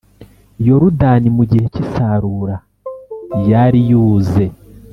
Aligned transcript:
Yorudani 0.67 1.29
mu 1.37 1.43
gihe 1.49 1.65
cy’isarura 1.73 2.55
yari 3.51 3.79
yuze 3.89 4.45